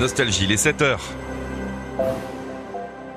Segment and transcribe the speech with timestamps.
[0.00, 1.04] Nostalgie, les 7 heures.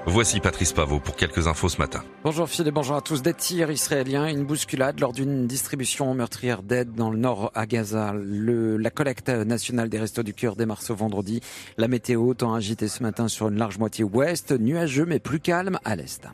[0.05, 2.03] Voici Patrice Pavot pour quelques infos ce matin.
[2.25, 3.21] Bonjour Phil et bonjour à tous.
[3.21, 8.13] Des tirs israéliens, une bousculade lors d'une distribution meurtrière d'aide dans le nord à Gaza.
[8.13, 11.39] La collecte nationale des Restos du Cœur démarre ce vendredi.
[11.77, 15.79] La météo tend agité ce matin sur une large moitié ouest, nuageux mais plus calme
[15.85, 16.27] à l'est.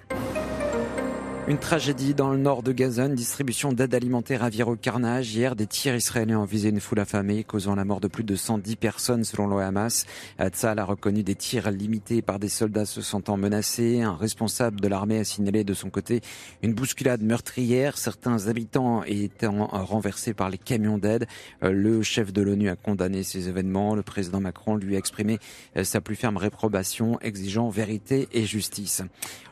[1.49, 5.33] Une tragédie dans le nord de Gaza, une distribution d'aide alimentaire à au carnage.
[5.33, 8.35] Hier, des tirs israéliens ont visé une foule affamée, causant la mort de plus de
[8.35, 10.05] 110 personnes selon le Hamas.
[10.39, 14.01] Tzal a reconnu des tirs limités par des soldats se sentant menacés.
[14.01, 16.21] Un responsable de l'armée a signalé de son côté
[16.61, 21.25] une bousculade meurtrière, certains habitants étant renversés par les camions d'aide.
[21.63, 23.95] Le chef de l'ONU a condamné ces événements.
[23.95, 25.39] Le président Macron lui a exprimé
[25.81, 29.01] sa plus ferme réprobation, exigeant vérité et justice.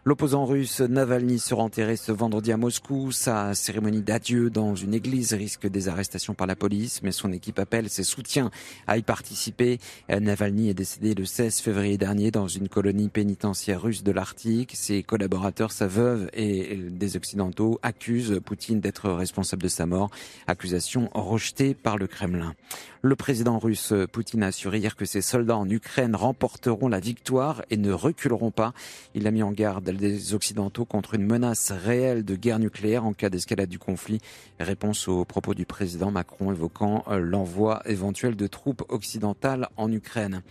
[0.06, 3.12] L'opposant russe Navalny sera enterré ce vendredi à Moscou.
[3.12, 7.60] Sa cérémonie d'adieu dans une église risque des arrestations par la police, mais son équipe
[7.60, 8.52] appelle ses soutiens
[8.88, 9.80] à y participer.
[10.10, 14.74] Navalny est décédé le 16 février dernier dans une colonie pénitentiaire russe de l'Arctique.
[14.76, 20.10] Ses collaborateurs, sa veuve et des Occidentaux accusent Poutine d'être responsable de sa mort.
[20.48, 22.56] Accusation rejetée par le Kremlin.
[23.04, 27.64] Le président russe Poutine a assuré hier que ses soldats en Ukraine remporteront la victoire
[27.70, 28.74] et ne reculeront pas.
[29.14, 33.14] Il a mis en garde des Occidentaux contre une menace réelle de guerre nucléaire en
[33.14, 34.20] cas d'escalade du conflit.
[34.60, 40.42] Réponse aux propos du président Macron évoquant euh, l'envoi éventuel de troupes occidentales en Ukraine.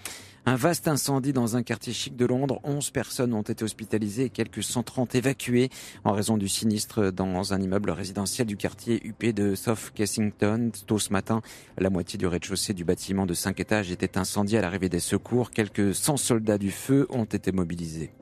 [0.49, 2.61] Un vaste incendie dans un quartier chic de Londres.
[2.63, 5.71] 11 personnes ont été hospitalisées et quelques 130 évacuées
[6.05, 10.71] en raison du sinistre dans un immeuble résidentiel du quartier UP de South Kensington.
[10.87, 11.43] Tôt ce matin,
[11.79, 15.51] la moitié du rez-de-chaussée du bâtiment de 5 étages était incendié à l'arrivée des secours.
[15.51, 18.13] Quelques 100 soldats du feu ont été mobilisés.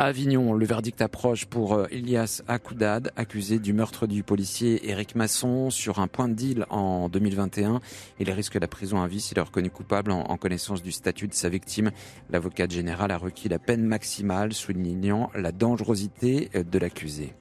[0.00, 5.70] Avignon, le verdict approche pour euh, Elias Akoudad, accusé du meurtre du policier Éric Masson
[5.70, 7.80] sur un point de deal en 2021.
[8.20, 11.34] Il risque la prison à vie s'il est reconnu coupable en connaissance du statut de
[11.34, 11.90] sa victime.
[12.30, 17.34] L'avocat général a requis la peine maximale, soulignant la dangerosité de l'accusé.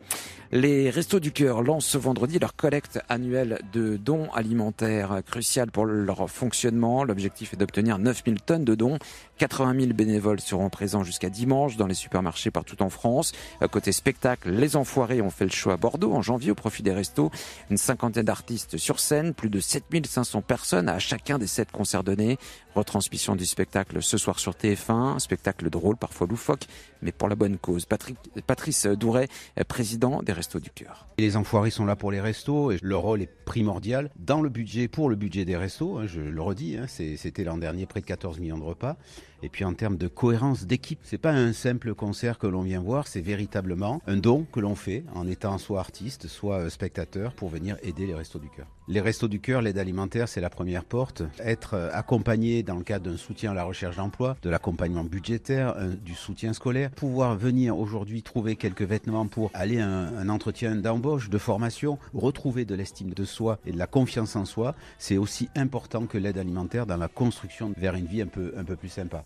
[0.53, 5.85] Les Restos du Cœur lancent ce vendredi leur collecte annuelle de dons alimentaires, crucial pour
[5.85, 7.03] leur fonctionnement.
[7.03, 8.97] L'objectif est d'obtenir 9000 tonnes de dons.
[9.39, 13.33] 80 000 bénévoles seront présents jusqu'à dimanche dans les supermarchés partout en France.
[13.71, 16.93] Côté spectacle, les Enfoirés ont fait le choix à Bordeaux en janvier au profit des
[16.93, 17.29] restos.
[17.69, 22.37] Une cinquantaine d'artistes sur scène, plus de 7500 personnes à chacun des sept concerts donnés.
[22.73, 26.67] Retransmission du spectacle ce soir sur TF1, spectacle drôle, parfois loufoque,
[27.01, 27.85] mais pour la bonne cause.
[27.85, 29.27] Patrick, Patrice Douret,
[29.67, 31.07] président des Restos du Cœur.
[31.17, 34.87] Les enfoirés sont là pour les restos et leur rôle est primordial dans le budget,
[34.87, 38.05] pour le budget des restos, hein, je le redis, hein, c'était l'an dernier près de
[38.05, 38.97] 14 millions de repas.
[39.43, 42.81] Et puis en termes de cohérence d'équipe, c'est pas un simple concert que l'on vient
[42.81, 47.33] voir, c'est véritablement un don que l'on fait en étant soit artiste, soit euh, spectateur
[47.33, 48.65] pour venir aider les Restos du Cœur.
[48.87, 51.21] Les Restos du Cœur, l'aide alimentaire, c'est la première porte.
[51.39, 55.75] Être euh, accompagné dans le cadre d'un soutien à la recherche d'emploi, de l'accompagnement budgétaire,
[56.03, 61.29] du soutien scolaire, pouvoir venir aujourd'hui trouver quelques vêtements pour aller à un entretien d'embauche,
[61.29, 65.49] de formation, retrouver de l'estime de soi et de la confiance en soi, c'est aussi
[65.55, 68.89] important que l'aide alimentaire dans la construction vers une vie un peu, un peu plus
[68.89, 69.25] sympa.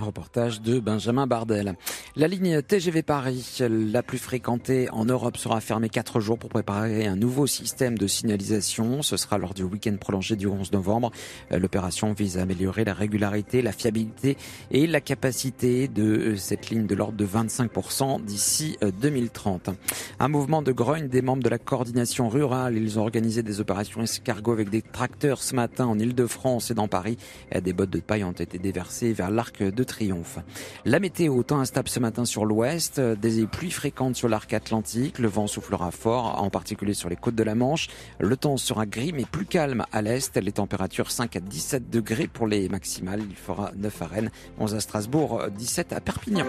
[0.00, 1.74] Reportage de Benjamin Bardel.
[2.16, 7.06] La ligne TGV Paris, la plus fréquentée en Europe, sera fermée quatre jours pour préparer
[7.06, 9.02] un nouveau système de signalisation.
[9.02, 11.10] Ce sera lors du week-end prolongé du 11 novembre.
[11.50, 14.36] L'opération vise à améliorer la régularité, la fiabilité
[14.70, 19.70] et la capacité de cette ligne de l'ordre de 25% d'ici 2030.
[20.20, 22.76] Un mouvement de grogne des membres de la coordination rurale.
[22.76, 26.88] Ils ont organisé des opérations escargots avec des tracteurs ce matin en Ile-de-France et dans
[26.88, 27.16] Paris.
[27.62, 30.38] Des bottes de paille ont été déversées vers l'arc de triomphe.
[30.84, 35.28] La météo, temps instable ce matin sur l'ouest, des pluies fréquentes sur l'arc atlantique, le
[35.28, 37.88] vent soufflera fort, en particulier sur les côtes de la Manche.
[38.18, 42.26] Le temps sera gris mais plus calme à l'est, les températures 5 à 17 degrés
[42.26, 46.46] pour les maximales, il fera 9 à Rennes, 11 à Strasbourg, 17 à Perpignan.